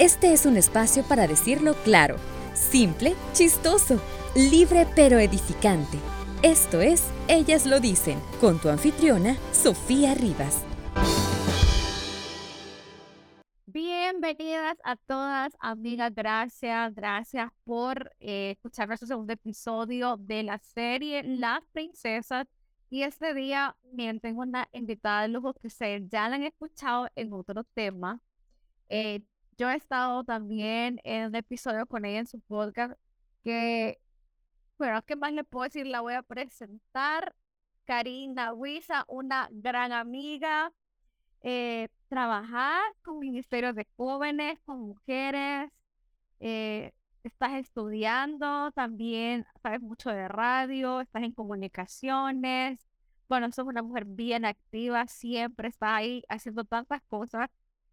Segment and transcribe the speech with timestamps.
[0.00, 2.16] Este es un espacio para decirlo claro,
[2.54, 4.00] simple, chistoso,
[4.34, 5.98] libre pero edificante.
[6.42, 10.64] Esto es Ellas lo dicen, con tu anfitriona, Sofía Rivas.
[13.66, 16.14] Bienvenidas a todas, amigas.
[16.14, 22.46] Gracias, gracias por eh, escuchar nuestro segundo episodio de la serie Las Princesas.
[22.88, 27.10] Y este día, bien, tengo una invitada de lujo que ustedes ya la han escuchado
[27.16, 28.18] en otro tema.
[28.88, 29.20] Eh,
[29.60, 32.94] yo he estado también en un episodio con ella en su podcast
[33.44, 34.00] que,
[34.78, 35.86] bueno, ¿qué más le puedo decir?
[35.86, 37.34] La voy a presentar.
[37.84, 40.72] Karina Huiza, una gran amiga,
[41.42, 45.70] eh, trabajar con ministerios de jóvenes, con mujeres,
[46.38, 52.80] eh, estás estudiando, también sabes mucho de radio, estás en comunicaciones.
[53.28, 57.50] Bueno, sos una mujer bien activa, siempre está ahí haciendo tantas cosas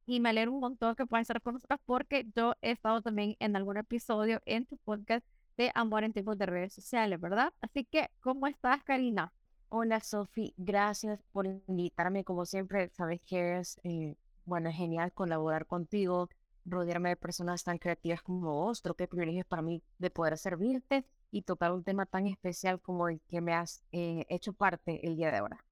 [0.08, 3.36] y me alegro un montón que puedas estar con nosotros porque yo he estado también
[3.40, 5.26] en algún episodio en tu podcast
[5.58, 7.54] de Amor en tiempos de redes sociales, ¿verdad?
[7.62, 9.34] Así que, ¿cómo estás, Karina?
[9.70, 10.54] Hola, Sofi.
[10.56, 12.24] Gracias por invitarme.
[12.24, 16.30] Como siempre, sabes que es, eh, bueno, genial colaborar contigo,
[16.64, 18.82] rodearme de personas tan creativas como vos.
[18.82, 23.10] Creo que privilegio para mí de poder servirte y tocar un tema tan especial como
[23.10, 25.67] el que me has eh, hecho parte el día de ahora.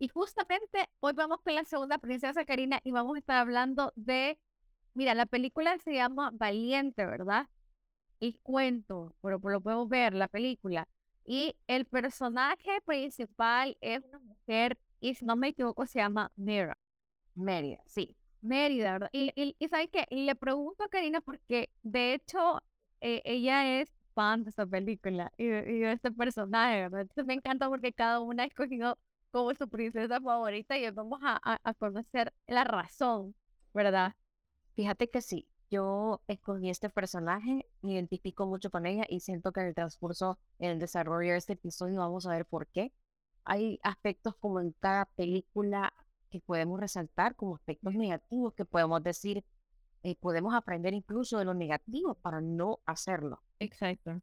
[0.00, 4.38] Y justamente hoy vamos con la segunda princesa Karina y vamos a estar hablando de,
[4.94, 7.48] mira, la película se llama Valiente, ¿verdad?
[8.20, 10.88] Y cuento, pero, lo podemos ver, la película.
[11.24, 16.78] Y el personaje principal es una mujer, y si no me equivoco, se llama Mira.
[17.34, 18.16] Mérida, sí.
[18.40, 19.10] Mérida, ¿verdad?
[19.12, 20.06] Y, y, y ¿sabes qué?
[20.10, 22.60] Le pregunto a Karina porque, de hecho,
[23.00, 25.48] eh, ella es fan de esta película y, y
[25.80, 27.00] de este personaje, ¿verdad?
[27.02, 28.96] Entonces me encanta porque cada una ha escogido
[29.30, 33.34] como su princesa favorita y vamos a, a, conocer la razón,
[33.74, 34.14] ¿verdad?
[34.74, 39.60] Fíjate que sí, yo escogí este personaje, me identifico mucho con ella y siento que
[39.60, 42.92] en el transcurso, en el desarrollo de este episodio vamos a ver por qué.
[43.44, 45.92] Hay aspectos como en cada película
[46.30, 49.44] que podemos resaltar como aspectos negativos que podemos decir,
[50.02, 53.42] eh, podemos aprender incluso de lo negativo para no hacerlo.
[53.58, 54.20] Exacto.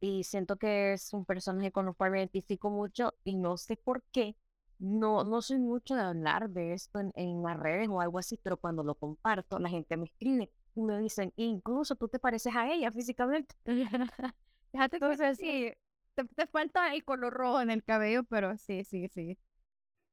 [0.00, 3.76] Y siento que es un personaje con el cual me identifico mucho y no sé
[3.76, 4.36] por qué
[4.82, 8.36] no, no soy mucho de hablar de esto en, en las redes o algo así,
[8.42, 12.54] pero cuando lo comparto, la gente me escribe y me dicen, incluso tú te pareces
[12.56, 13.54] a ella físicamente.
[14.72, 15.72] Fíjate que sí,
[16.14, 19.38] te, te, falta el color rojo en el cabello, pero sí, sí, sí.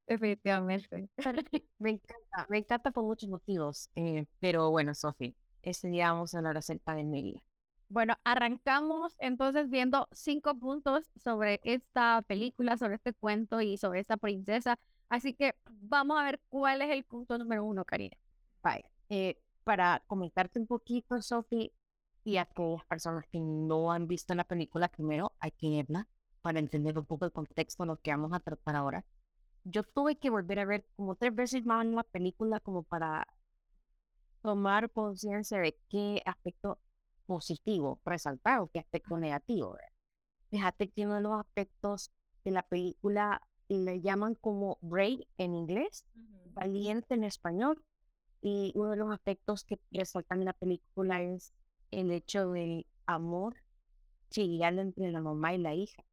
[0.05, 1.09] Definitivamente.
[1.79, 3.89] me encanta, me encanta por muchos motivos.
[3.95, 7.41] Eh, pero bueno, Sofi, ese día vamos a hablar acerca de Nelia.
[7.89, 14.15] Bueno, arrancamos entonces viendo cinco puntos sobre esta película, sobre este cuento y sobre esta
[14.15, 14.77] princesa.
[15.09, 18.15] Así que vamos a ver cuál es el punto número uno, Karina.
[18.61, 21.73] Vaya, eh, para comentarte un poquito, Sophie,
[22.23, 26.07] y a aquellas personas que no han visto la película, primero hay que verla
[26.41, 29.03] para entender un poco el contexto de lo que vamos a tratar ahora.
[29.63, 33.27] Yo tuve que volver a ver como tres veces más la película como para
[34.43, 36.77] tomar conciencia de qué aspecto
[37.29, 39.77] positivo resaltado que aspecto negativo.
[40.49, 42.11] Fíjate que uno de los aspectos
[42.43, 46.07] de la película le llaman como brave en inglés,
[46.55, 47.83] valiente en español,
[48.41, 51.53] y uno de los aspectos que resaltan en la película es
[51.91, 53.57] el hecho del amor
[54.31, 56.03] filial entre la mamá y la hija.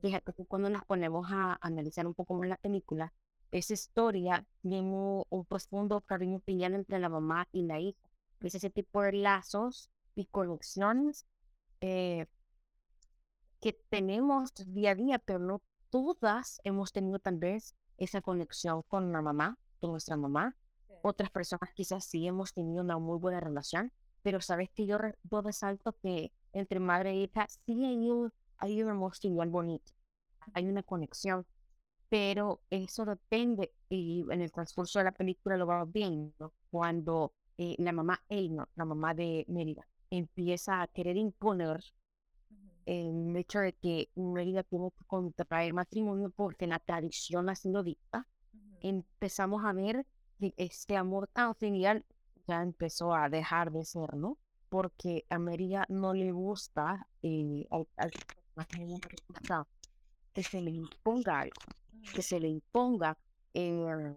[0.00, 3.12] Fíjate que cuando nos ponemos a analizar un poco más la película,
[3.50, 4.80] esa historia tiene
[5.28, 8.08] un profundo cariño filial entre la mamá y la hija.
[8.40, 11.26] Es ese tipo de lazos y conexiones
[11.80, 12.26] eh,
[13.60, 19.12] que tenemos día a día, pero no todas hemos tenido tal vez esa conexión con
[19.12, 20.56] la mamá, con nuestra mamá.
[21.02, 23.92] Otras personas quizás sí hemos tenido una muy buena relación,
[24.22, 28.82] pero sabes que yo, yo resalto que entre madre e hija sí hay un, hay
[28.82, 29.92] un amor igual bonito,
[30.52, 31.46] hay una conexión,
[32.08, 37.76] pero eso depende y en el transcurso de la película lo vamos viendo cuando eh,
[37.78, 39.86] la mamá Eino, la mamá de Mérida,
[40.18, 41.82] empieza a querer imponer
[42.86, 48.28] el hecho de que Mérida tuvo que contraer matrimonio porque la tradición así lo dicta,
[48.80, 50.06] empezamos a ver
[50.38, 52.04] que este amor tan filial
[52.46, 54.38] ya empezó a dejar de ser, ¿no?
[54.68, 57.66] Porque a Mérida no le gusta eh,
[60.32, 61.62] que se le imponga algo,
[62.14, 63.16] que se le imponga
[63.54, 64.16] el,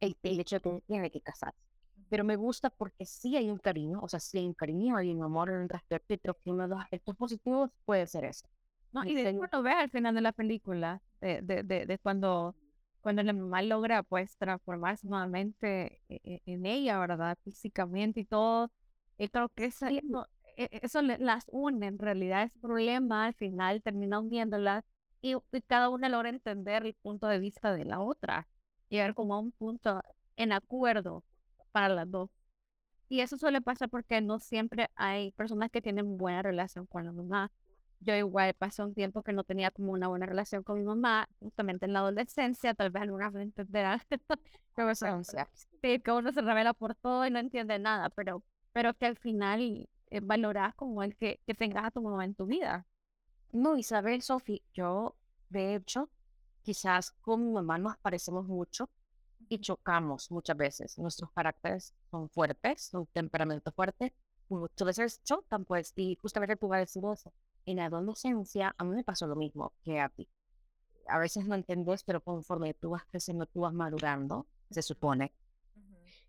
[0.00, 1.65] el hecho de que tiene que casarse
[2.08, 5.10] pero me gusta porque sí hay un cariño, o sea, sí hay un cariño, hay
[5.10, 8.24] un amor, hay un respeto, y creo que uno de los aspectos positivos puede ser
[8.24, 8.46] eso.
[8.92, 12.54] No, y de hecho lo ves al final de la película, de, de, de, cuando,
[13.00, 17.36] cuando la mamá logra pues transformarse nuevamente e, e, en ella, ¿verdad?
[17.44, 18.70] Físicamente y todo,
[19.18, 20.26] y creo que eso, eso,
[20.56, 24.84] eso las une en realidad, ese problema al final terminan viéndolas
[25.20, 25.34] y,
[25.66, 28.46] cada una logra entender el punto de vista de la otra,
[28.88, 30.00] llegar como a un punto
[30.36, 31.24] en acuerdo
[31.76, 32.30] para las dos.
[33.10, 37.12] Y eso suele pasar porque no siempre hay personas que tienen buena relación con la
[37.12, 37.52] mamá.
[38.00, 41.28] Yo igual pasé un tiempo que no tenía como una buena relación con mi mamá,
[41.38, 44.18] justamente en la adolescencia, tal vez alguna vez entenderá que
[46.12, 48.42] uno se revela por todo y no entiende nada, pero,
[48.72, 52.34] pero que al final eh, valoras como el que, que tengas a tu mamá en
[52.34, 52.86] tu vida.
[53.52, 55.14] No, Isabel, Sofi, yo
[55.50, 56.08] de hecho,
[56.62, 58.88] quizás con mi mamá nos parecemos mucho
[59.48, 60.98] y chocamos muchas veces.
[60.98, 64.14] Nuestros caracteres son fuertes, un temperamento fuerte,
[64.48, 67.32] muchas veces chocan, pues, y justamente tú vas a decir eso.
[67.64, 70.28] En la adolescencia, a mí me pasó lo mismo que a ti.
[71.08, 75.32] A veces no entiendes, pero conforme tú vas creciendo, tú vas madurando, se supone.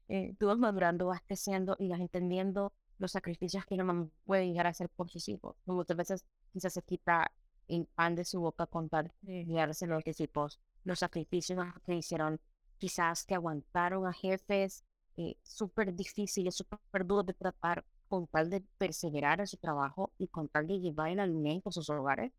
[0.08, 4.48] Eh, tú vas madurando, vas creciendo y vas entendiendo los sacrificios que una mamá puede
[4.48, 5.56] llegar a hacer por sus hijos.
[5.66, 7.32] Muchas veces quizás se quita
[7.68, 10.60] el pan de su boca con tal de a los hijos.
[10.84, 12.40] Los sacrificios que hicieron,
[12.78, 14.84] quizás que aguantaron a jefes
[15.18, 20.28] eh, súper difíciles, súper duros de tratar con tal de perseverar en su trabajo y
[20.28, 22.32] con tal de llevar el alimento a sus hogares.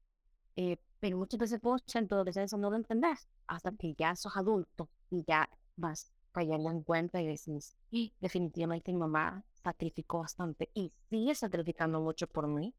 [0.57, 4.37] Eh, pero muchas veces vos en tu adolescencia no lo entendés hasta que ya sos
[4.37, 10.71] adulto y ya vas cayendo en cuenta y decís, y definitivamente mi mamá sacrificó bastante
[10.75, 12.75] y sigue sacrificando mucho por mí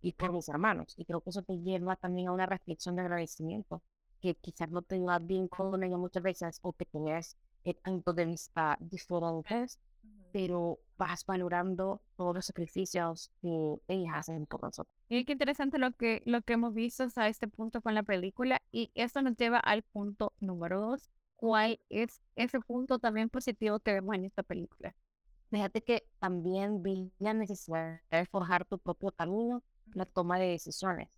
[0.00, 0.94] y por mis hermanos.
[0.96, 3.82] Y creo que eso te lleva también a una reflexión de agradecimiento,
[4.24, 7.36] que quizás no te va bien con ella muchas veces o que tenés
[7.82, 9.78] puntos de vista diferentes,
[10.32, 14.94] pero vas valorando todos los sacrificios que ellas hacen por nosotros.
[15.10, 18.62] Y qué interesante lo que, lo que hemos visto hasta este punto con la película.
[18.72, 21.10] Y esto nos lleva al punto número dos.
[21.36, 24.96] ¿Cuál es ese punto también positivo que vemos en esta película?
[25.50, 29.62] Fíjate que también vi la necesidad de forjar tu propio camino,
[29.92, 31.10] la toma de decisiones.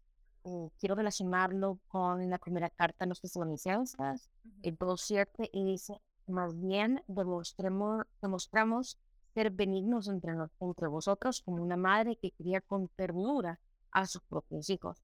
[0.48, 4.31] Eh, quiero relacionarlo con la primera carta de los tesalonicenses,
[4.62, 8.96] el 2.7, y dice, más bien demostremos, demostramos
[9.34, 13.58] ser benignos entre, entre vosotros como una madre que cría con ternura
[13.90, 15.02] a sus propios hijos.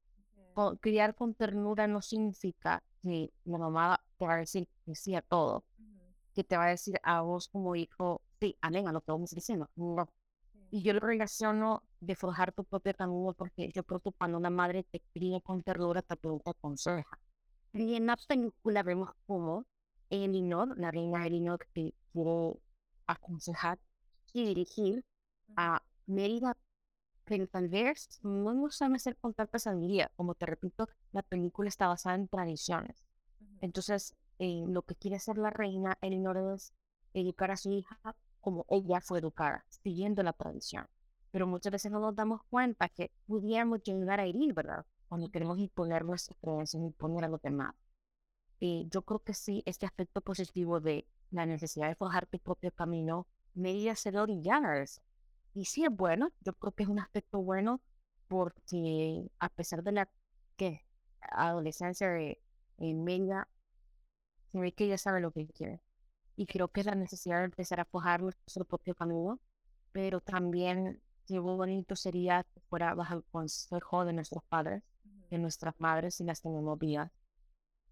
[0.81, 5.23] criar con ternura no significa que la mamá te va a decir que sí a
[5.23, 5.65] todo,
[6.35, 9.31] que te va a decir a vos como hijo, sí, amén a lo que vamos
[9.31, 9.69] diciendo.
[9.75, 10.09] No.
[10.71, 14.51] Y yo lo relaciono de forjar tu propio camino porque yo creo que cuando una
[14.51, 17.19] madre te cría con ternura, te pregunta aconseja.
[17.73, 19.65] Y en la película vemos como
[20.11, 22.55] Elinor, la reina Elinor, que quiere
[23.07, 23.79] aconsejar
[24.33, 25.05] y dirigir
[25.57, 26.57] a Mérida,
[27.25, 30.11] pero tal vez no nos sabe hacer con tanta sabiduría.
[30.17, 32.97] Como te repito, la película está basada en tradiciones.
[33.61, 36.73] Entonces, eh, lo que quiere hacer la reina Elinor es
[37.15, 37.97] educar a su hija
[38.41, 40.89] como ella fue educada, siguiendo la tradición.
[41.33, 44.87] Pero muchas veces no nos damos cuenta que pudiéramos llegar a herir, ¿verdad?
[45.09, 47.75] Cuando queremos imponer nuestras creencias, imponer a los demás.
[48.61, 52.71] Y yo creo que sí, este aspecto positivo de la necesidad de forjar tu propio
[52.71, 55.03] camino, medida ser orilladas.
[55.55, 57.81] Y sí es bueno, yo creo que es un aspecto bueno
[58.29, 60.09] porque a pesar de la
[60.57, 60.87] que
[61.21, 62.41] adolescencia de,
[62.79, 63.49] en media,
[64.53, 65.81] se que ella sabe lo que quiere
[66.37, 69.39] y creo que es la necesidad de empezar a forjar nuestro propio camino,
[69.93, 71.01] pero también
[71.33, 74.83] qué bonito sería que fuera bajo el consejo de nuestros padres,
[75.31, 77.11] de nuestras madres y las tenemos vivas,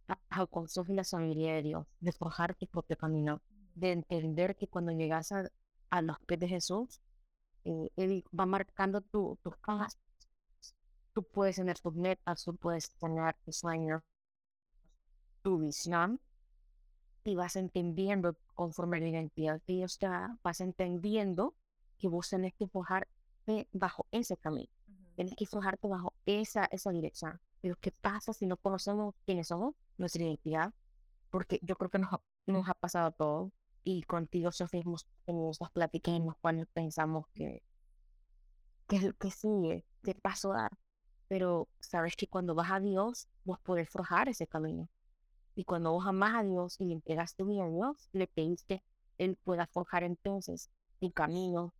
[0.06, 3.40] bajo el consejo y la sabiduría de Dios, de forjar tu propio camino,
[3.74, 5.50] de entender que cuando llegas a,
[5.90, 7.00] a los pies de Jesús,
[7.64, 9.98] eh, Él va marcando tu, tus pasos.
[11.12, 14.02] Tú puedes tener tus metas, tú puedes tener tus sueños,
[15.42, 16.20] tu visión,
[17.24, 20.08] y vas entendiendo conforme la identidad que Dios te
[20.42, 21.54] vas entendiendo
[21.98, 22.66] que vos tenés que
[23.50, 24.68] forjarte bajo ese camino,
[25.16, 27.40] tienes que forjarte bajo esa, esa dirección.
[27.60, 30.72] Pero ¿qué pasa si no conocemos quiénes somos, nuestra identidad?
[31.30, 33.52] Porque yo creo que nos ha, nos ha pasado todo
[33.84, 37.62] y contigo sufrimos en esas pláticas en las cuales pensamos que,
[38.88, 40.72] que, que sigue, qué paso dar.
[41.28, 44.88] Pero sabes que cuando vas a Dios, vos podés forjar ese camino.
[45.54, 48.82] Y cuando vos amás a Dios y le entregaste vida a Dios, le pediste
[49.18, 51.74] Él pueda forjar entonces tu camino,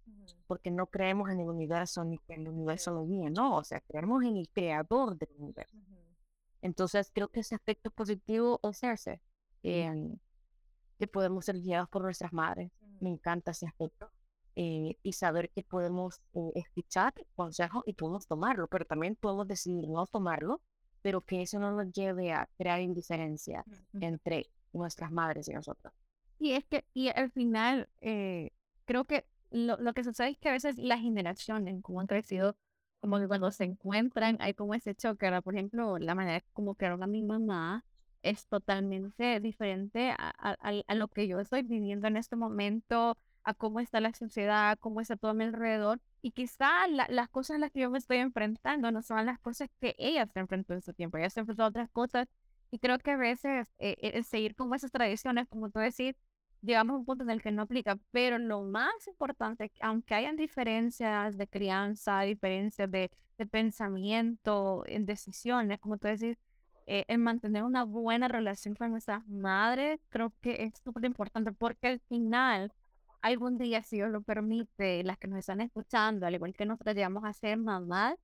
[0.47, 3.81] porque no creemos en el universo ni que el universo lo guíe, no, o sea,
[3.81, 5.77] creemos en el creador del universo.
[6.63, 9.21] Entonces, creo que ese aspecto positivo es ese,
[9.63, 10.17] eh,
[10.99, 12.71] que podemos ser guiados por nuestras madres.
[13.01, 14.11] Me encanta ese aspecto.
[14.57, 19.89] Eh, y saber que podemos eh, escuchar consejos y podemos tomarlo, pero también podemos decidir
[19.89, 20.61] no tomarlo
[21.03, 23.65] pero que eso no nos lleve a crear indiferencia
[24.01, 25.93] entre nuestras madres y nosotros.
[26.39, 28.51] Y es que, y al final, eh,
[28.91, 32.57] creo que lo, lo que sucede es que a veces las generaciones, como han crecido,
[32.99, 35.27] como que cuando se encuentran, hay como ese choque.
[35.27, 37.85] Ahora, por ejemplo, la manera como crearon a mi mamá
[38.23, 43.55] es totalmente diferente a, a, a lo que yo estoy viviendo en este momento, a
[43.55, 46.01] cómo está la sociedad, cómo está todo a mi alrededor.
[46.21, 49.69] Y quizá las cosas a las que yo me estoy enfrentando no son las cosas
[49.81, 51.17] que ella se enfrentó en su tiempo.
[51.17, 52.27] Ella se enfrentó a otras cosas.
[52.73, 56.17] Y creo que a veces eh, eh seguir con esas tradiciones, como tú decís,
[56.63, 57.99] llegamos a un punto en el que no aplica.
[58.11, 65.81] Pero lo más importante, aunque hayan diferencias de crianza, diferencias de, de pensamiento, en decisiones,
[65.81, 66.39] como tú decís,
[66.87, 71.87] eh, en mantener una buena relación con nuestras madres, creo que es súper importante porque
[71.89, 72.73] al final
[73.23, 76.95] algún día, si Dios lo permite, las que nos están escuchando, al igual que nosotros
[76.95, 78.17] llegamos a ser mamás,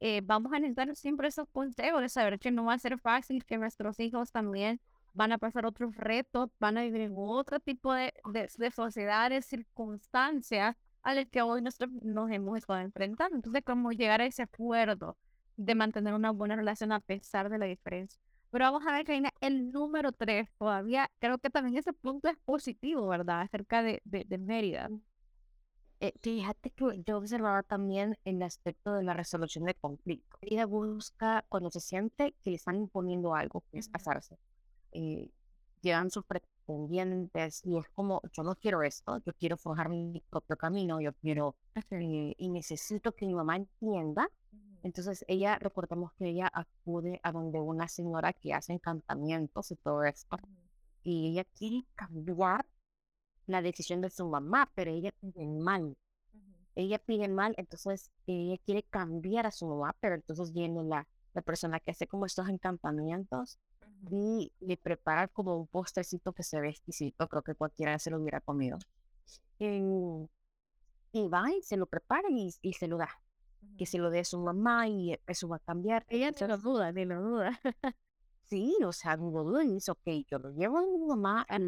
[0.00, 3.44] eh, vamos a necesitar siempre esos consejos de saber que no va a ser fácil,
[3.44, 4.80] que nuestros hijos también
[5.14, 9.46] van a pasar otros retos, van a vivir en otro tipo de, de, de sociedades,
[9.46, 13.36] circunstancias a las que hoy nosotros nos hemos estado enfrentando.
[13.36, 15.16] Entonces, cómo llegar a ese acuerdo
[15.56, 18.20] de mantener una buena relación a pesar de la diferencia.
[18.50, 22.36] Pero vamos a ver, Karina, el número tres, todavía creo que también ese punto es
[22.44, 23.42] positivo, ¿verdad?
[23.42, 24.90] Acerca de, de, Mérida.
[26.00, 30.38] Eh, fíjate que yo observaba también el aspecto de la resolución de conflicto.
[30.40, 34.36] Ella busca cuando se siente que le están imponiendo algo, que es casarse.
[34.94, 35.30] Eh,
[35.82, 40.56] llevan sus pretendientes y es como, yo no quiero esto, yo quiero forjar mi propio
[40.56, 41.56] camino, yo quiero
[41.90, 44.28] eh, y necesito que mi mamá entienda
[44.84, 50.04] entonces ella, recordemos que ella acude a donde una señora que hace encantamientos y todo
[50.04, 50.36] esto.
[51.02, 52.66] Y ella quiere cambiar
[53.46, 55.96] la decisión de su mamá, pero ella pide mal.
[56.74, 61.40] Ella pide mal, entonces ella quiere cambiar a su mamá, pero entonces viene la, la
[61.40, 63.58] persona que hace como estos encantamientos
[64.10, 68.20] y le prepara como un postrecito que se ve exquisito, creo que cualquiera se lo
[68.20, 68.78] hubiera comido.
[69.58, 69.80] Y,
[71.12, 73.08] y va y se lo prepara y, y se lo da
[73.78, 76.04] que se lo dé a su mamá y eso va a cambiar.
[76.08, 77.60] Ella no lo duda, ni lo duda.
[78.44, 81.46] sí, o sea, no lo duda y dice, ok, yo lo llevo a mi mamá
[81.48, 81.58] a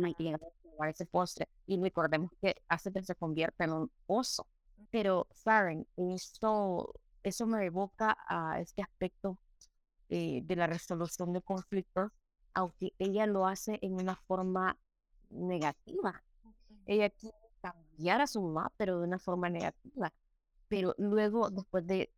[0.79, 4.47] a ese postre y recordemos que hace que se convierta en un oso.
[4.91, 9.39] Pero, saben, esto, eso me evoca a este aspecto
[10.11, 12.13] eh, de la resolución de conflictos,
[12.57, 14.77] aunque ella lo hace en una forma
[15.31, 16.23] negativa.
[16.87, 20.13] Ella quiere cambiar a su mamá, pero de una forma negativa
[20.69, 22.13] pero luego, después de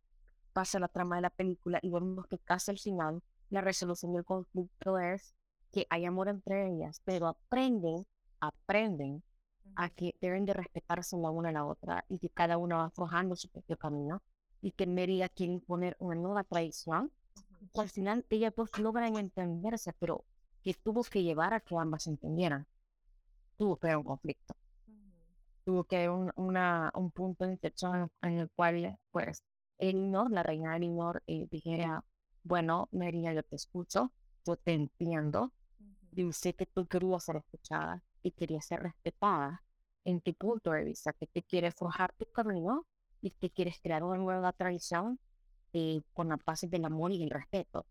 [0.53, 4.25] pasa la trama de la película y vemos que casi al final la resolución del
[4.25, 5.35] conflicto es
[5.71, 8.05] que hay amor entre ellas, pero aprenden,
[8.39, 9.23] aprenden
[9.75, 12.89] a que deben de respetarse la una a la otra y que cada una va
[12.89, 14.23] forjando su propio camino
[14.61, 17.11] y que Mérida quiere imponer una nueva tradición.
[17.75, 20.25] Al final ellas dos logran entenderse, pero
[20.63, 22.67] que tuvo que llevar a que ambas se entendieran.
[23.57, 24.55] Tuvo que haber un conflicto.
[25.65, 29.43] Tuvo que haber un, una, un punto de inflexión en el cual, pues,
[29.77, 32.03] Elinor, la reina Elinor, eh, dijera,
[32.43, 34.11] bueno, María, yo te escucho,
[34.45, 35.53] yo te entiendo,
[36.11, 39.63] yo sé que tú querías ser escuchada y querías ser respetada
[40.03, 42.85] en tu punto de vista, que te quieres forjar tu camino
[43.21, 45.19] y que quieres crear una nueva tradición
[45.73, 47.85] eh, con la paz del amor y el respeto.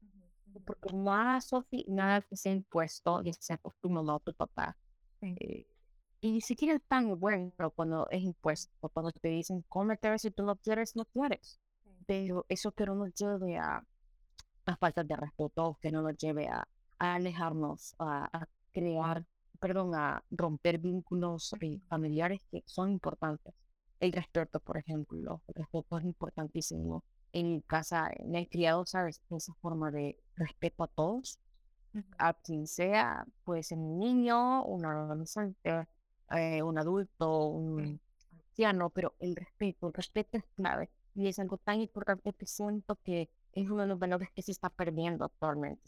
[0.64, 4.76] Porque nada, Sofi, nada que se ha impuesto y se acostumbrado a tu papá.
[5.20, 5.66] Eh,
[6.20, 10.42] y ni siquiera es tan bueno cuando es impuesto, cuando te dicen cómete si tú
[10.42, 11.61] no quieres, no quieres.
[12.06, 13.85] Pero eso que no nos lleve a,
[14.66, 16.66] a falta de respeto, que no nos lleve a,
[16.99, 19.25] a alejarnos, a, crear,
[19.61, 23.54] perdón, a romper vínculos eh, familiares que son importantes.
[24.00, 27.04] El respeto, por ejemplo, el respeto es importantísimo.
[27.32, 29.20] En casa, en el criado, ¿sabes?
[29.30, 31.38] Esa forma de respeto a todos,
[32.18, 35.87] a quien sea, puede ser un niño, un adolescente,
[36.30, 38.00] eh, un adulto, un
[38.32, 42.97] anciano, pero el respeto, el respeto es clave y es algo tan importante que siento
[43.02, 45.82] que es uno de los valores que se está perdiendo actualmente.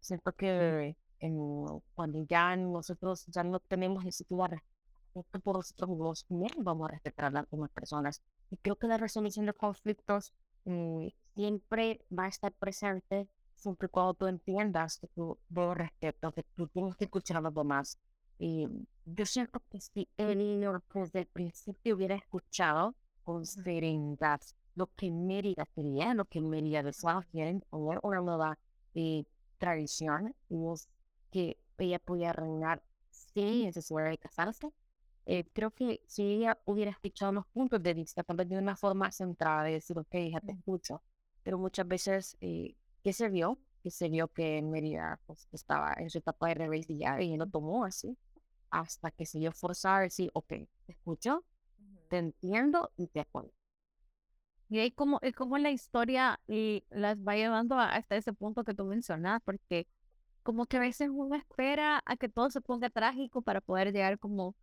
[0.00, 6.88] Siento que en, cuando ya nosotros ya no tenemos ese respeto por nosotros mismos, vamos
[6.88, 8.22] a respetar a las personas.
[8.50, 10.32] Y creo que la resolución de conflictos
[11.34, 16.68] siempre va a estar presente siempre cuando tú entiendas que tú debes respeto, que tú
[16.68, 17.54] tienes que escuchar a los
[18.38, 18.66] y
[19.06, 24.40] yo siento que si niño desde el principio hubiera escuchado con serenidad
[24.74, 28.58] lo que Mérida quería, lo que Mérida deseaba, quieren poner una nueva
[28.94, 29.24] eh,
[29.58, 30.88] tradición, es
[31.30, 34.72] que ella podía reinar sin necesidad de casarse.
[35.26, 38.76] Eh, creo que si ella hubiera escuchado los puntos de vista, tal vez de una
[38.76, 41.02] forma centrada, de decir, ok, hija, te escucho,
[41.42, 43.58] pero muchas veces, eh, ¿qué se vio?
[43.84, 47.84] que se vio que Mérida pues, estaba en su etapa de rebeldía y lo tomó
[47.84, 48.16] así,
[48.70, 51.44] hasta que se vio forzado a decir, ok, te escucho,
[52.08, 53.52] te entiendo y te apoyo.
[54.70, 58.72] Y ahí como, es como la historia y las va llevando hasta ese punto que
[58.72, 59.86] tú mencionas, porque
[60.42, 64.18] como que a veces uno espera a que todo se ponga trágico para poder llegar
[64.18, 64.56] como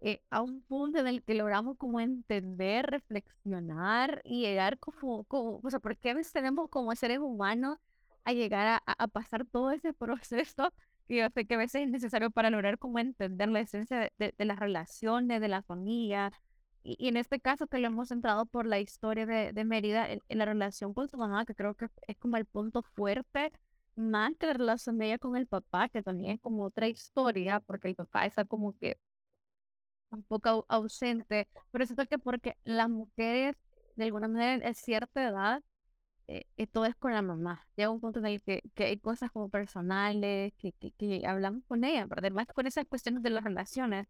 [0.00, 5.60] eh, a un punto en el que logramos como entender, reflexionar y llegar como, como
[5.62, 7.78] o sea, porque a veces tenemos como seres humanos
[8.24, 10.72] a llegar a, a pasar todo ese proceso
[11.10, 14.34] y yo sé que a veces es necesario para lograr como entender la esencia de,
[14.36, 16.32] de, las relaciones, de la familia.
[16.84, 20.08] Y, y, en este caso que lo hemos centrado por la historia de, de Mérida,
[20.08, 23.52] en, en, la relación con su mamá, que creo que es como el punto fuerte,
[23.96, 27.58] más que la relación de ella con el papá, que también es como otra historia,
[27.58, 28.96] porque el papá está como que
[30.10, 33.56] un poco ausente, pero siento que porque las mujeres,
[33.96, 35.62] de alguna manera, en cierta edad,
[36.28, 37.66] eh, eh, todo es con la mamá.
[37.76, 41.64] Llega un punto en el que, que hay cosas como personales, que, que, que hablamos
[41.66, 44.06] con ella, pero además con esas cuestiones de las relaciones.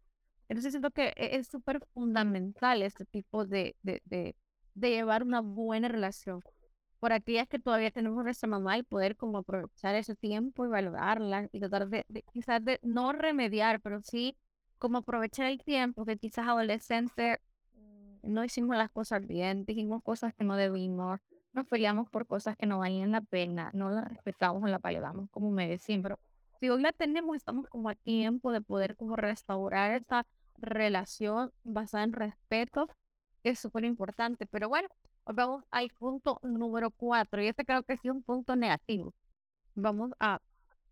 [0.49, 4.35] Entonces siento que e, es súper fundamental este tipo de, de, de,
[4.75, 6.41] de llevar una buena relación
[6.99, 11.49] por aquellas que todavía tenemos nuestra mamá y poder como aprovechar ese tiempo y valorarla
[11.51, 14.37] y tratar de, quizás de no remediar, pero sí
[14.81, 17.39] como aprovechar el tiempo que quizás adolescente
[17.75, 21.19] mm, no hicimos las cosas bien, dijimos cosas que no debimos,
[21.53, 25.29] nos peleamos por cosas que no valían la pena, no las respetamos o la valoramos
[25.29, 26.19] como me decían, pero
[26.59, 30.25] si hoy la tenemos, estamos como a tiempo de poder como restaurar esta
[30.57, 32.89] relación basada en respeto,
[33.43, 34.89] que es súper importante, pero bueno,
[35.25, 39.13] vamos al punto número cuatro, y este creo que es un punto negativo.
[39.75, 40.41] Vamos a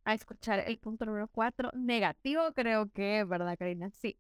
[0.04, 1.72] a escuchar el punto número cuatro.
[1.74, 3.92] Negativo, creo que ¿verdad, Karina?
[3.92, 4.18] Sí.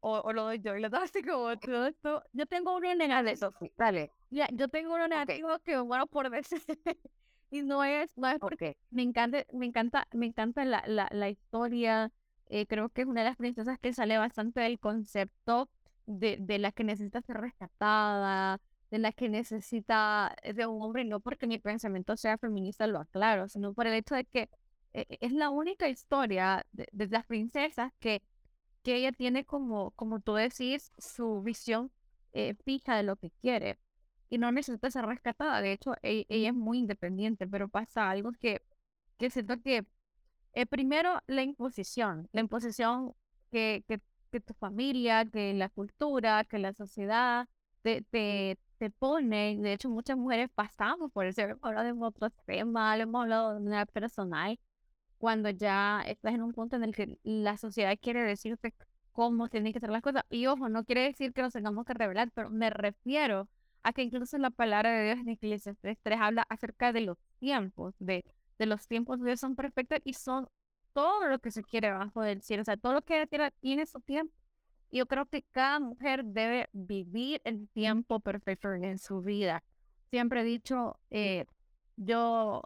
[0.00, 2.22] O, o, lo doy yo y lo doy así como todo esto.
[2.32, 3.52] Yo tengo uno negativo.
[3.58, 4.10] Sí, dale.
[4.30, 5.74] Ya, yo tengo uno negativo okay.
[5.74, 6.64] que, bueno, por veces.
[7.50, 8.76] y no es, no es porque okay.
[8.90, 12.12] me encanta, me encanta, me encanta la, la, la historia.
[12.46, 15.70] Eh, creo que es una de las princesas que sale bastante del concepto
[16.06, 21.20] de, de la que necesita ser rescatada, de la que necesita de un hombre, no
[21.20, 24.50] porque mi pensamiento sea feminista, lo aclaro, sino por el hecho de que
[24.94, 28.22] es la única historia de, de, las princesas que,
[28.82, 31.90] que ella tiene como, como tú decís, su visión
[32.32, 33.78] eh, fija de lo que quiere
[34.30, 35.60] y no necesita ser rescatada.
[35.60, 38.62] De hecho, ella, ella es muy independiente, pero pasa algo que,
[39.18, 39.86] que siento que
[40.54, 43.14] eh, primero la imposición, la imposición
[43.50, 47.48] que, que, que, tu familia, que la cultura, que la sociedad
[47.82, 49.56] te, te, te pone.
[49.60, 51.42] De hecho, muchas mujeres pasamos por eso.
[51.42, 54.58] Hemos hablado de otros temas, hemos hablado de manera personal
[55.24, 58.74] cuando ya estás en un punto en el que la sociedad quiere decirte
[59.12, 60.22] cómo tienen que ser las cosas.
[60.28, 63.48] Y ojo, no quiere decir que nos tengamos que revelar, pero me refiero
[63.82, 67.94] a que incluso la palabra de Dios en Eclesiastes 3 habla acerca de los tiempos,
[68.00, 68.22] de,
[68.58, 70.46] de los tiempos de Dios son perfectos y son
[70.92, 72.60] todo lo que se quiere bajo del cielo.
[72.60, 73.26] O sea, todo lo que
[73.62, 74.34] tiene, su tiempo.
[74.90, 79.64] Yo creo que cada mujer debe vivir el tiempo perfecto en su vida.
[80.10, 81.46] Siempre he dicho, eh,
[81.96, 82.60] yo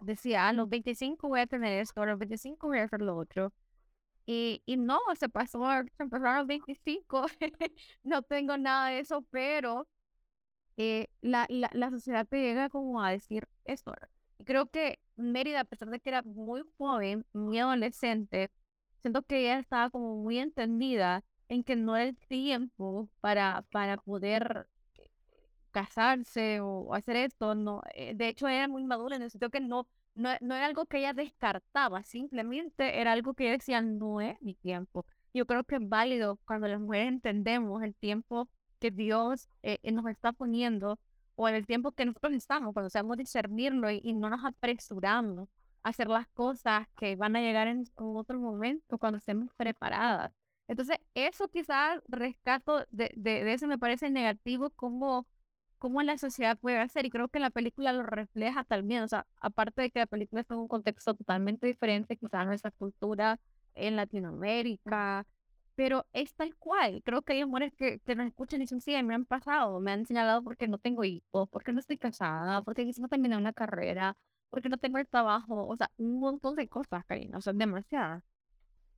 [0.00, 3.16] decía, a los 25 voy a tener esto, a los 25 voy a hacer lo
[3.16, 3.52] otro.
[4.26, 5.60] Y, y no, se pasó,
[5.96, 7.26] se pasaron los 25,
[8.04, 9.86] no tengo nada de eso, pero
[10.76, 13.94] eh, la, la, la, sociedad te llega como a decir esto.
[14.38, 18.50] Y creo que Mérida, a pesar de que era muy joven, muy adolescente,
[19.02, 23.98] siento que ella estaba como muy entendida en que no era el tiempo para, para
[23.98, 24.66] poder
[25.74, 29.60] casarse o hacer esto, no, eh, de hecho era muy madura en el sentido que
[29.60, 34.20] no, no, no era algo que ella descartaba, simplemente era algo que ella decía, no
[34.20, 35.04] es mi tiempo.
[35.34, 39.90] Yo creo que es válido cuando las mujeres entendemos el tiempo que Dios eh, eh,
[39.90, 40.98] nos está poniendo
[41.34, 45.48] o el tiempo que nosotros estamos, cuando sabemos discernirlo y, no nos apresuramos
[45.82, 50.32] a hacer las cosas que van a llegar en otro momento cuando estemos preparadas.
[50.68, 55.26] Entonces, eso quizás rescato de, de, de eso me parece negativo como
[55.84, 59.26] cómo la sociedad puede hacer y creo que la película lo refleja también, o sea,
[59.42, 63.38] aparte de que la película está en un contexto totalmente diferente quizás nuestra cultura
[63.74, 65.26] en Latinoamérica,
[65.74, 68.92] pero es tal cual, creo que hay mujeres que, que nos escuchan y dicen, sí,
[69.02, 72.90] me han pasado, me han señalado porque no tengo hijos, porque no estoy casada, porque
[72.98, 74.16] no terminé una carrera,
[74.48, 78.24] porque no tengo el trabajo, o sea, un montón de cosas, Karina, o sea, demasiadas.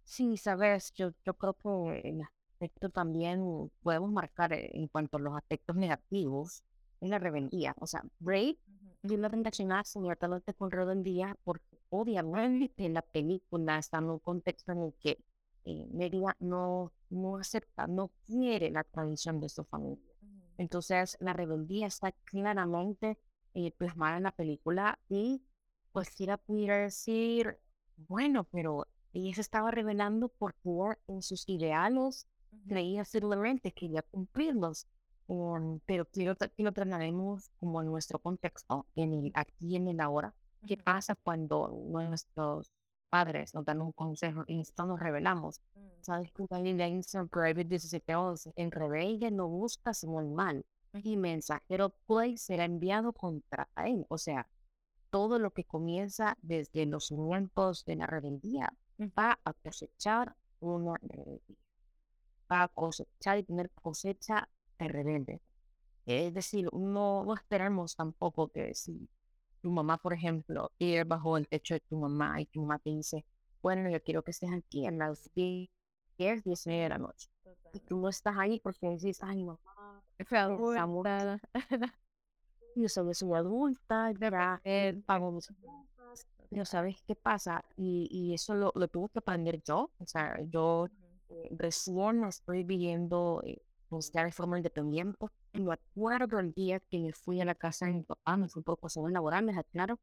[0.05, 5.21] Sí, sabes, yo, yo creo que en aspecto también podemos marcar eh, en cuanto a
[5.21, 6.63] los aspectos negativos,
[7.01, 7.75] la rebeldía.
[7.79, 8.59] O sea, Brave,
[9.03, 14.73] yo la relacionaste inmediatamente con rebeldía porque obviamente en la película está en un contexto
[14.73, 15.19] en el que
[15.65, 20.13] eh, Mérida no, no acepta, no quiere la tradición de su familia.
[20.59, 23.19] Entonces, la rebeldía está claramente
[23.55, 25.43] eh, plasmada en la película y
[25.93, 27.59] cualquiera pudiera decir,
[27.97, 32.27] bueno, pero ella se estaba revelando por por en sus ideales,
[32.69, 34.87] creía firmemente que quería cumplirlos.
[35.29, 39.89] Um, pero quiero que lo trasladaremos como en nuestro contexto, en el aquí y en
[39.89, 40.35] el ahora.
[40.67, 42.71] ¿Qué pasa cuando nuestros
[43.11, 45.61] padres nos dan un consejo y nosotros nos revelamos?
[45.75, 45.81] Mm.
[46.01, 48.53] ¿Sabes que también le dicen Proverbio 17:11?
[48.57, 50.65] El rebelde no busca sino el mal,
[51.03, 54.07] y mensajero puede ser enviado contra él.
[54.09, 54.49] O sea,
[55.11, 61.57] todo lo que comienza desde los cimientos de la rebeldía va a cosechar una rebeldía.
[62.51, 65.41] Va a cosechar y tener cosecha de rebelde.
[66.07, 69.09] Es decir, no, no esperamos tampoco que si
[69.63, 72.91] tu mamá, por ejemplo, ir bajo el techo de tu mamá y tu mamá te
[72.91, 73.25] dice,
[73.63, 75.69] bueno, yo quiero que estés aquí en las 10,
[76.17, 77.29] 10 de la noche.
[77.73, 81.41] Y tú no estás ahí porque dices, ay, mamá, estamos
[82.77, 87.65] yo soy una adulta, ya eh, pago mis cuentas, pero ¿sabes qué pasa?
[87.77, 90.87] Y, y eso lo, lo tuve que aprender yo, o sea, yo
[91.29, 93.63] eh, recién estoy viviendo eh,
[94.13, 97.95] ya de forma independiente, me acuerdo el día que me fui a la casa de
[97.95, 99.99] mi papá, me fui por cosas laborales, claro,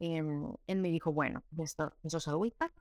[0.00, 0.22] eh,
[0.66, 2.72] él me dijo, bueno, esto, eso es adulta,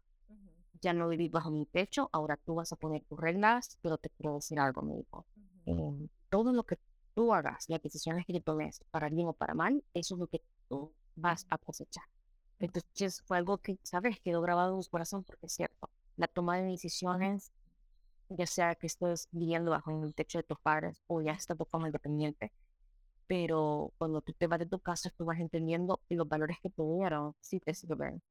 [0.82, 4.10] ya no vivís bajo mi techo, ahora tú vas a poner tus reglas, pero te
[4.10, 5.26] quiero decir algo, me dijo.
[5.66, 6.78] Em, todo lo que
[7.14, 10.42] tú hagas, las decisiones que tomes, para bien o para mal, eso es lo que
[10.70, 12.06] tú vas a cosechar.
[12.60, 14.20] Entonces fue algo que, ¿sabes?
[14.20, 15.90] Quedó grabado en mi corazón porque es cierto.
[16.16, 17.52] La toma de decisiones,
[18.30, 21.86] ya sea que estés viviendo bajo el techo de tus padres o ya estás como
[21.88, 22.52] independiente,
[23.28, 26.84] pero cuando tú te vas de tu casa, tú vas entendiendo los valores que te
[26.84, 28.22] dieron, sí te sirven.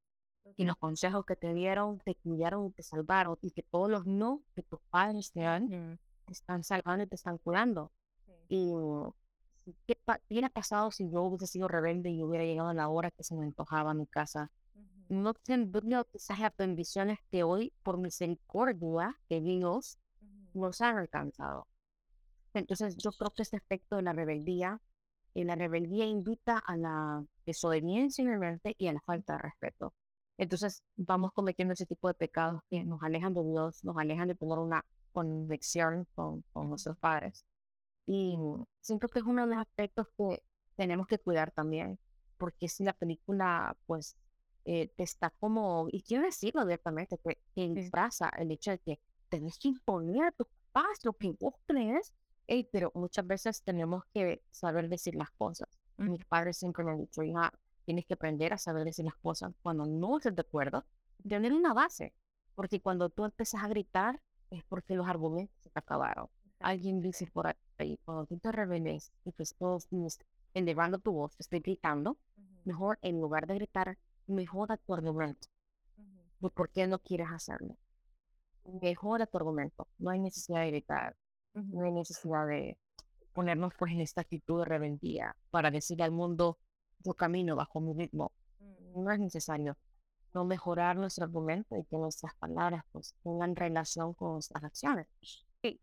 [0.56, 3.36] Y los consejos que te dieron, te cuidaron y te salvaron.
[3.42, 7.16] Y que todos los no que tus padres te dan, te están salvando y te
[7.16, 7.92] están curando.
[8.48, 8.72] Y
[9.86, 9.98] ¿qué,
[10.30, 13.34] hubiera pasado si yo hubiese sido rebelde y hubiera llegado a la hora que se
[13.34, 14.50] me antojaba a mi casa?
[15.08, 19.98] No tendría quizás las bendiciones que hoy, por misericordia de Dios,
[20.54, 21.68] nos han alcanzado.
[22.54, 24.80] Entonces, yo creo que este efecto de la rebeldía,
[25.34, 28.24] y la rebeldía invita a la desobediencia
[28.78, 29.92] y a la falta de respeto.
[30.38, 34.34] Entonces, vamos cometiendo ese tipo de pecados que nos alejan de Dios, nos alejan de
[34.34, 37.44] tener una conexión con, con nuestros padres.
[38.06, 38.38] Y
[38.80, 40.42] siento que es uno de los aspectos que
[40.74, 41.98] tenemos que cuidar también,
[42.38, 44.16] porque si la película, pues,
[44.68, 48.98] eh, te está como, y quiero decirlo abiertamente, que, que disfraza el hecho de que
[49.28, 52.12] tenés que imponer a tus padres lo que vos crees,
[52.72, 55.68] pero muchas veces tenemos que saber decir las cosas.
[55.96, 57.52] Mis padres siempre me han dicho, hija,
[57.84, 60.84] tienes que aprender a saber decir las cosas cuando no estás de acuerdo,
[61.28, 62.12] tener una base,
[62.56, 66.28] porque cuando tú empiezas a gritar es porque los argumentos se te acabaron.
[66.58, 69.86] Alguien dice por ahí, cuando tú te reveles y tú estás
[70.54, 72.16] elevando tu voz, te estoy gritando,
[72.64, 75.48] mejor en lugar de gritar, mejora tu argumento.
[76.40, 77.76] ¿Por qué no quieres hacerlo?
[78.82, 79.88] Mejora tu argumento.
[79.98, 81.16] No hay necesidad de gritar.
[81.54, 82.78] No hay necesidad de
[83.32, 86.58] ponernos pues en esta actitud de rebeldía para decirle al mundo,
[87.00, 88.32] yo camino bajo mi ritmo.
[88.94, 89.76] No es necesario
[90.34, 95.06] no mejorar nuestro argumento y que nuestras palabras pues tengan relación con nuestras acciones.
[95.62, 95.80] Y,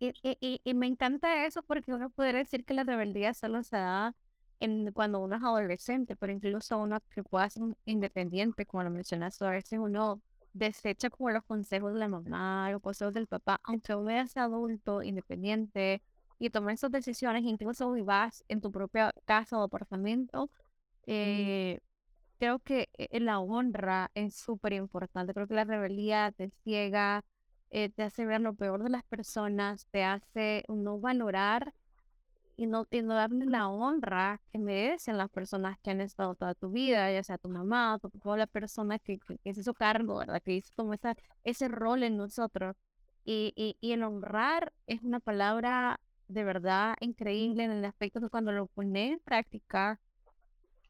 [0.63, 4.15] y, me encanta eso porque uno puede decir que la rebeldía solo se da
[4.63, 9.45] en, cuando uno es adolescente, pero incluso uno que pueda ser independiente, como lo mencionaste,
[9.45, 10.21] a veces uno
[10.53, 15.03] desecha como los consejos de la mamá, los consejos del papá, aunque uno es adulto,
[15.03, 16.01] independiente,
[16.39, 20.49] y toma esas decisiones, incluso vivas en tu propia casa o apartamento,
[21.07, 21.79] eh,
[22.39, 27.23] creo que eh, la honra es súper importante, creo que la rebeldía te ciega,
[27.71, 31.73] eh, te hace ver lo peor de las personas, te hace no valorar
[32.55, 36.53] y no, y no darle la honra que merecen las personas que han estado toda
[36.55, 40.17] tu vida, ya sea tu mamá, tu papá, la persona que, que, se hizo cargo,
[40.17, 40.41] ¿verdad?
[40.43, 42.75] Que hizo como esa, ese rol en nosotros.
[43.25, 48.29] Y, y, y, el honrar es una palabra de verdad increíble en el aspecto de
[48.29, 49.99] cuando lo pones en práctica,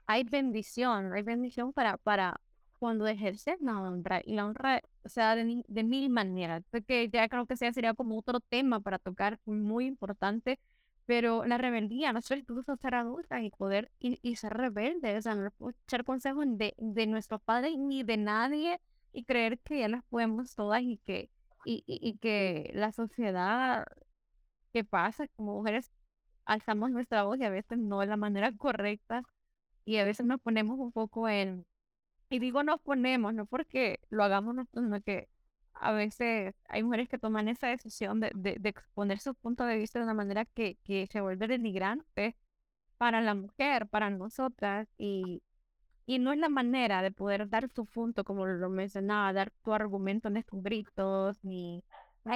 [0.07, 2.41] hay bendición, hay bendición para, para,
[2.79, 7.29] cuando ejerces la honra, y la honra se da de, de, mil maneras, porque ya
[7.29, 10.59] creo que sea, sería como otro tema para tocar, muy importante,
[11.05, 15.21] pero la rebeldía, no es incluso ser adulta y poder y, y ser rebelde, o
[15.21, 18.79] sea, no escuchar consejos de, de nuestros padres ni de nadie
[19.11, 21.29] y creer que ya las podemos todas y que,
[21.65, 23.85] y, y, y que la sociedad,
[24.73, 25.27] ¿qué pasa?
[25.35, 25.91] Como mujeres
[26.45, 29.23] alzamos nuestra voz y a veces no de la manera correcta
[29.85, 31.65] y a veces nos ponemos un poco en
[32.29, 35.29] y digo nos ponemos, no porque lo hagamos nosotros, sino que
[35.73, 39.99] a veces hay mujeres que toman esa decisión de, de, exponer su punto de vista
[39.99, 42.37] de una manera que, que se vuelve denigrante
[42.97, 44.87] para la mujer, para nosotras.
[44.97, 45.43] Y,
[46.05, 49.73] Y no es la manera de poder dar tu punto, como lo mencionaba, dar tu
[49.73, 51.83] argumento en estos gritos, ni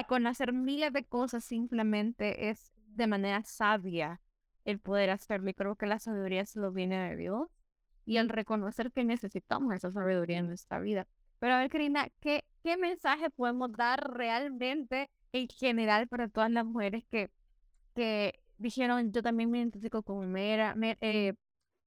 [0.08, 0.24] con
[0.64, 4.20] miles de cosas, simplemente es de manera sabia
[4.64, 5.50] el poder hacerlo.
[5.50, 7.48] Y creo que la sabiduría se lo viene de Dios
[8.04, 11.06] y el reconocer que necesitamos esa sabiduría en nuestra vida.
[11.38, 16.64] Pero a ver, Karina, ¿qué, qué mensaje podemos dar realmente en general para todas las
[16.64, 17.30] mujeres que,
[17.94, 21.34] que dijeron, yo también me identifico con Mera, eh,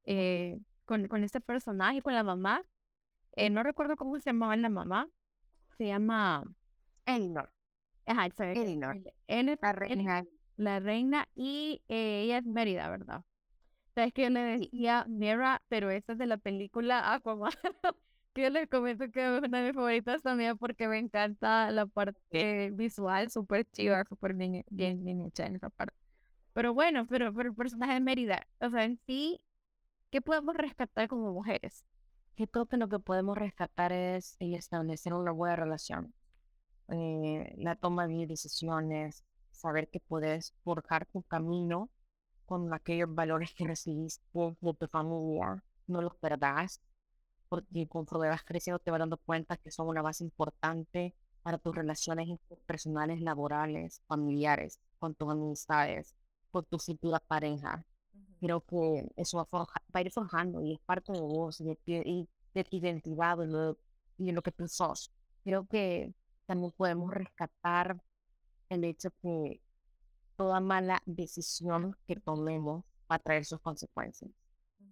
[0.06, 2.64] eh, con, con este personaje, con la mamá?
[3.36, 5.08] Eh, no recuerdo cómo se llamaba la mamá.
[5.78, 6.44] Se llama
[7.06, 7.52] Elinor.
[8.06, 9.02] Ajá, Elinor.
[9.62, 10.26] La reina.
[10.58, 13.24] La reina y ella es Mérida, ¿verdad?
[13.96, 17.52] Sabes que yo le decía Mera, pero esta es de la película Aquaman.
[18.36, 22.72] yo les comento que es una de mis favoritas también porque me encanta la parte
[22.72, 25.96] visual, súper chiva, súper bien, bien, bien hecha en esa parte.
[26.54, 29.42] Pero bueno, pero, pero el personaje de Mérida, o sea, en sí,
[30.12, 31.86] ¿qué podemos rescatar como mujeres?
[32.36, 36.14] Que todo lo que podemos rescatar es establecer una buena relación.
[36.90, 41.90] Eh, la toma de decisiones, saber que puedes forjar tu camino
[42.46, 46.82] con aquellos valores que recibiste de tu familia, no los perdas,
[47.52, 51.76] porque conforme vas creciendo te vas dando cuenta que son una base importante para tus
[51.76, 56.16] relaciones personales, laborales, familiares, con tus amistades,
[56.50, 57.84] con tu futura pareja.
[58.40, 62.78] Creo que eso va a, ir forjando y es parte de vos y de, tu
[62.78, 63.78] identidad y, lo,
[64.18, 65.12] de lo que tú sos.
[65.44, 66.14] Creo que
[66.46, 68.02] también podemos rescatar
[68.70, 69.60] el hecho que
[70.38, 74.32] toda mala decisión que tomemos va a traer sus consecuencias.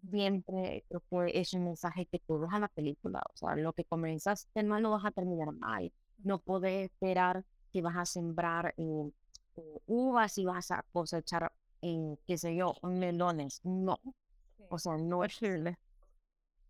[0.09, 3.85] Siempre creo que es un mensaje que tú dejas la película, o sea, lo que
[3.85, 5.91] comenzaste mal lo vas a terminar mal.
[6.19, 9.13] No puedes esperar que vas a sembrar en,
[9.87, 13.61] uvas y vas a cosechar en, qué sé yo, melones.
[13.63, 13.99] No,
[14.69, 15.39] o sea, no es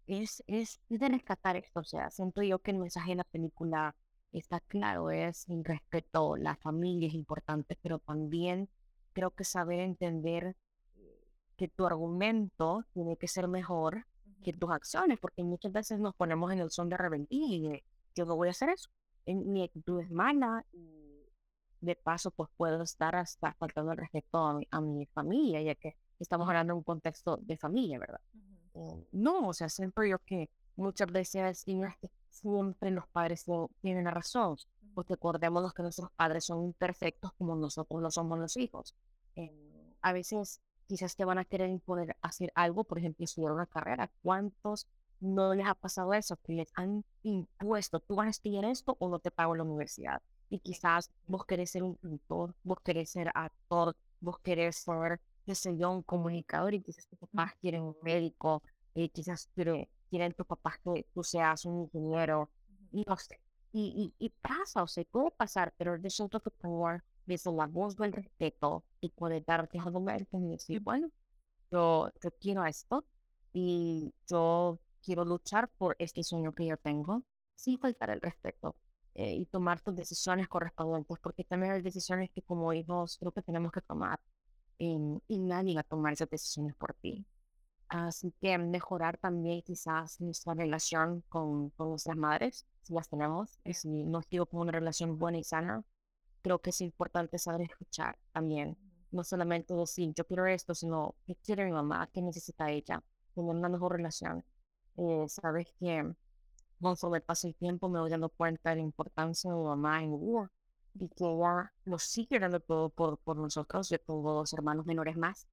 [0.08, 3.24] es, es, es de rescatar esto, o sea, siento yo que el mensaje de la
[3.26, 3.96] película
[4.32, 8.70] está claro, es el respeto, la familia es importante, pero también
[9.13, 10.56] creo que saber entender
[11.60, 14.06] que tu argumento tiene que ser mejor
[14.45, 17.84] que tus acciones, porque muchas veces nos ponemos en el son de rebeldía y
[18.15, 18.89] yo no voy a hacer eso.
[19.26, 21.26] Mi actitud es mala y
[21.82, 26.48] de paso pues puedo estar hasta faltando el respeto a mi, familia, ya que estamos
[26.48, 28.22] hablando de un contexto de familia, ¿verdad?
[28.76, 31.65] Eh, no, o sea, siempre yo que muchas veces
[32.30, 33.43] siempre los padres
[33.82, 34.56] tienen la razón,
[34.93, 38.95] porque acordémonos que nuestros padres son imperfectos como nosotros lo somos los hijos.
[39.36, 39.52] Eh,
[40.02, 44.10] a veces quizás te van a querer poder hacer algo, por ejemplo, estudiar una carrera.
[44.23, 44.88] ¿Cuántos
[45.19, 46.36] no les ha pasado eso?
[46.38, 50.19] Que les han impuesto, tú vas a estudiar esto o no te pago la universidad.
[50.49, 55.54] Y quizás vos querés ser un pintor, vos querés ser actor, vos querés ser, qué
[55.54, 58.63] sé yo, un comunicador y quizás tus papás quieren un médico,
[58.95, 62.49] y quizás quieren tus papás que tú seas un ingeniero,
[62.91, 63.39] y no sé.
[63.71, 67.04] Y, y, pasa, o sea, puede pasar, pero es otro que por
[67.70, 71.10] voz del respeto y puede darte argumentos y decir, bueno,
[71.72, 73.06] yo, yo quiero esto
[73.54, 77.24] y yo quiero luchar por este sueño que yo tengo,
[77.56, 78.76] sin faltar el respeto
[79.15, 83.42] eh, y tomar tus decisiones correspondientes, porque también hay decisiones que como hijos creo que
[83.42, 84.20] tenemos que tomar
[84.78, 87.26] y, y nadie va a tomar esas decisiones por ti.
[87.89, 93.74] Así que mejorar también quizás nuestra relación con, con nuestras madres, si las tenemos, y
[93.74, 95.84] si no digo con una relación buena y sana,
[96.41, 98.78] creo que es importante saber escuchar también.
[99.12, 102.08] No solamente decir, yo quiero esto, sino, ¿qué quiere mi mamá?
[102.13, 103.04] ¿Qué necesita ella?
[103.34, 104.43] Tener una mejor relación.
[104.97, 106.13] Eh, Sabes que
[106.82, 110.12] conforme pasa el tiempo me voy dando cuenta de la importancia de mi mamá en
[110.13, 110.49] War
[110.95, 113.89] y que ella lo sigue dando todo por, por nosotros.
[113.89, 115.47] Yo tengo dos hermanos menores más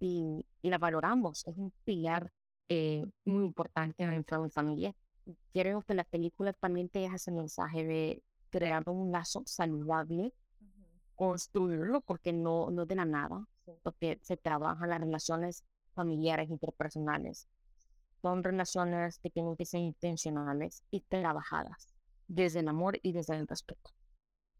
[0.00, 1.46] y, y la valoramos.
[1.46, 2.32] Es un pilar
[2.68, 4.94] eh, muy importante dentro de mi familia.
[5.52, 10.32] Quiero que la película también te deje ese mensaje de crear un lazo saludable,
[11.16, 13.46] construirlo, porque no, no de la nada,
[13.82, 17.48] porque se trabajan las relaciones familiares interpersonales.
[18.20, 21.88] Son relaciones que tienen que ser intencionales y trabajadas
[22.28, 23.90] desde el amor y desde el respeto.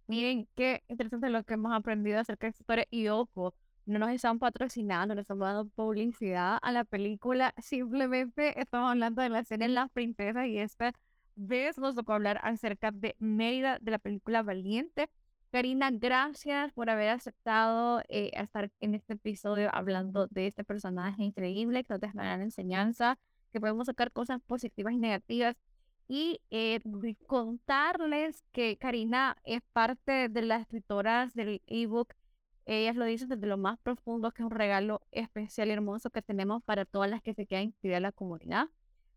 [0.08, 2.86] Miren, qué interesante lo que hemos aprendido acerca de esta historia.
[2.90, 3.54] Y ojo,
[3.86, 7.54] no nos están patrocinando, no estamos dando publicidad a la película.
[7.58, 10.92] Simplemente estamos hablando de la serie Las Princesas y esta
[11.36, 15.08] vez nos tocó hablar acerca de Mérida, de la película Valiente.
[15.50, 21.84] Karina, gracias por haber aceptado eh, estar en este episodio hablando de este personaje increíble
[21.84, 23.18] que nos deja gran enseñanza,
[23.52, 25.56] que podemos sacar cosas positivas y negativas.
[26.08, 26.80] Y eh,
[27.26, 32.14] contarles que Karina es parte de las escritoras del ebook.
[32.64, 36.22] Ellas lo dicen desde lo más profundo, que es un regalo especial y hermoso que
[36.22, 38.68] tenemos para todas las que se quieran inscribir a la comunidad.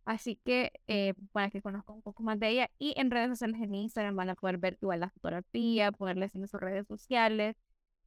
[0.05, 3.59] Así que eh, para que conozcan un poco más de ella y en redes sociales
[3.61, 7.55] en Instagram van a poder ver igual la fotografía, poderles en sus redes sociales.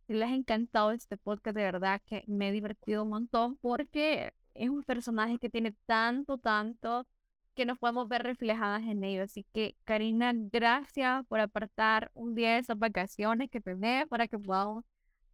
[0.07, 4.33] Si les ha encantado este podcast, de verdad que me he divertido un montón porque
[4.55, 7.07] es un personaje que tiene tanto, tanto
[7.55, 9.25] que nos podemos ver reflejadas en ello.
[9.25, 14.39] Así que, Karina, gracias por apartar un día de esas vacaciones que tenés para que
[14.39, 14.85] podamos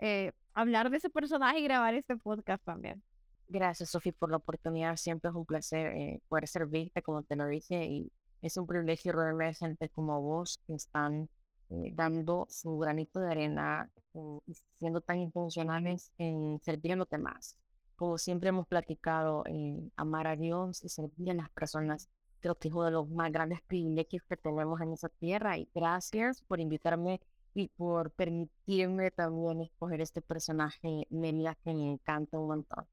[0.00, 3.02] eh, hablar de ese personaje y grabar este podcast también.
[3.48, 4.96] Gracias, Sofi, por la oportunidad.
[4.96, 9.12] Siempre es un placer eh, poder servirte, como te lo dije, y es un privilegio
[9.12, 11.28] rodearme como vos que están
[11.70, 13.90] eh, dando su granito de arena
[14.46, 17.56] y siendo tan intencionales en servir a los demás.
[17.96, 19.44] Como siempre hemos platicado,
[19.96, 22.08] amar a Dios y servir a las personas
[22.44, 25.56] creo que es uno de los más grandes privilegios que tenemos en esa tierra.
[25.56, 27.22] Y gracias por invitarme
[27.54, 32.84] y por permitirme también escoger este personaje, Melia, que me encanta un montón.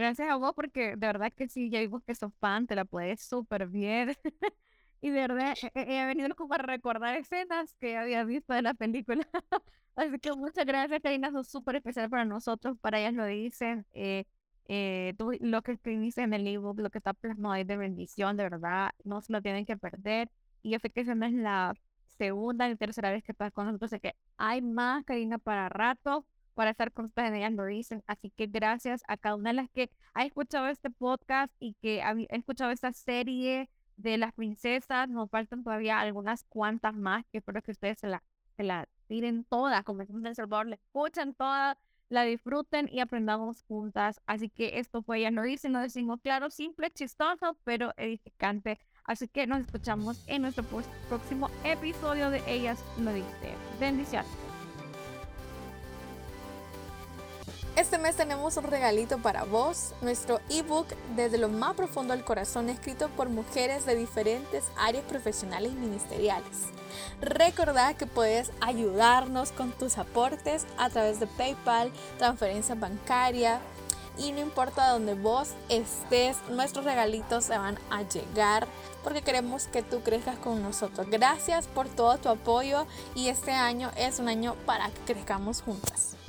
[0.00, 2.86] Gracias a vos, porque de verdad que sí, ya vimos que sos fan, te la
[2.86, 4.16] puedes súper bien.
[5.02, 9.28] y de verdad, he, venido como a recordar escenas que había visto de la película.
[9.96, 13.84] Así que muchas gracias, Karina, sos súper especial para nosotros, para ellas lo dicen.
[13.92, 14.24] Eh,
[14.68, 18.38] eh, tú, lo que escribiste en el ebook, lo que está plasmado ahí de bendición,
[18.38, 20.30] de verdad, no se lo tienen que perder.
[20.62, 21.74] Y yo sé que esa no es la
[22.16, 26.24] segunda y tercera vez que estás con nosotros, sé que hay más, Karina, para rato,
[26.60, 28.04] para estar con ustedes en ellas lo dicen.
[28.06, 32.02] Así que gracias a cada una de las que ha escuchado este podcast y que
[32.02, 35.08] ha, escuchado esta serie de las princesas.
[35.08, 38.22] Nos faltan todavía algunas cuantas más que espero que ustedes se la,
[38.58, 41.78] se la tiren todas, como en El Salvador, le escuchan todas
[42.10, 44.20] la disfruten y aprendamos juntas.
[44.26, 48.78] Así que esto fue Ya no dice, no decimos claro, simple, chistoso, pero edificante.
[49.04, 50.64] Así que nos escuchamos en nuestro
[51.08, 53.54] próximo episodio de Ellas lo dice.
[53.80, 54.49] Bendiciones.
[57.76, 62.68] Este mes tenemos un regalito para vos, nuestro ebook Desde lo más profundo del corazón,
[62.68, 66.66] escrito por mujeres de diferentes áreas profesionales y ministeriales.
[67.20, 73.60] Recordad que puedes ayudarnos con tus aportes a través de PayPal, transferencia bancaria
[74.18, 78.66] y no importa dónde vos estés, nuestros regalitos se van a llegar
[79.04, 81.06] porque queremos que tú crezcas con nosotros.
[81.08, 86.19] Gracias por todo tu apoyo y este año es un año para que crezcamos juntas.